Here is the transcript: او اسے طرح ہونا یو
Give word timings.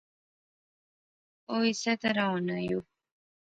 او 1.49 1.55
اسے 1.69 1.93
طرح 2.03 2.25
ہونا 2.31 2.57
یو 2.67 2.79